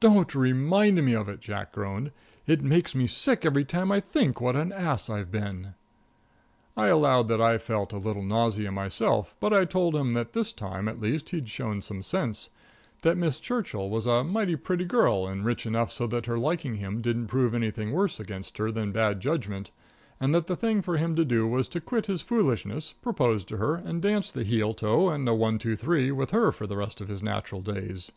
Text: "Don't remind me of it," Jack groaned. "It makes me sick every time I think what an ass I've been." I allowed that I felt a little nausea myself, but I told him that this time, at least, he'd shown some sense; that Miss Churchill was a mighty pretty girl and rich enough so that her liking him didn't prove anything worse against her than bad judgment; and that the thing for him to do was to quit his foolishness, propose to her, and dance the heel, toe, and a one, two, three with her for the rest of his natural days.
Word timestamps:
"Don't 0.00 0.34
remind 0.34 1.04
me 1.04 1.12
of 1.12 1.28
it," 1.28 1.40
Jack 1.40 1.72
groaned. 1.72 2.12
"It 2.46 2.62
makes 2.62 2.94
me 2.94 3.06
sick 3.06 3.44
every 3.44 3.66
time 3.66 3.92
I 3.92 4.00
think 4.00 4.40
what 4.40 4.56
an 4.56 4.72
ass 4.72 5.10
I've 5.10 5.30
been." 5.30 5.74
I 6.78 6.86
allowed 6.86 7.28
that 7.28 7.42
I 7.42 7.58
felt 7.58 7.92
a 7.92 7.98
little 7.98 8.22
nausea 8.22 8.72
myself, 8.72 9.34
but 9.38 9.52
I 9.52 9.66
told 9.66 9.94
him 9.94 10.12
that 10.14 10.32
this 10.32 10.50
time, 10.52 10.88
at 10.88 10.98
least, 10.98 11.28
he'd 11.28 11.50
shown 11.50 11.82
some 11.82 12.02
sense; 12.02 12.48
that 13.02 13.18
Miss 13.18 13.38
Churchill 13.38 13.90
was 13.90 14.06
a 14.06 14.24
mighty 14.24 14.56
pretty 14.56 14.86
girl 14.86 15.26
and 15.28 15.44
rich 15.44 15.66
enough 15.66 15.92
so 15.92 16.06
that 16.06 16.24
her 16.24 16.38
liking 16.38 16.76
him 16.76 17.02
didn't 17.02 17.26
prove 17.26 17.52
anything 17.52 17.92
worse 17.92 18.18
against 18.18 18.56
her 18.56 18.70
than 18.72 18.92
bad 18.92 19.20
judgment; 19.20 19.72
and 20.18 20.34
that 20.34 20.46
the 20.46 20.56
thing 20.56 20.80
for 20.80 20.96
him 20.96 21.14
to 21.16 21.24
do 21.26 21.46
was 21.46 21.68
to 21.68 21.82
quit 21.82 22.06
his 22.06 22.22
foolishness, 22.22 22.94
propose 23.02 23.44
to 23.44 23.58
her, 23.58 23.74
and 23.74 24.00
dance 24.00 24.30
the 24.30 24.42
heel, 24.42 24.72
toe, 24.72 25.10
and 25.10 25.28
a 25.28 25.34
one, 25.34 25.58
two, 25.58 25.76
three 25.76 26.10
with 26.10 26.30
her 26.30 26.50
for 26.50 26.66
the 26.66 26.78
rest 26.78 27.02
of 27.02 27.08
his 27.08 27.22
natural 27.22 27.60
days. 27.60 28.10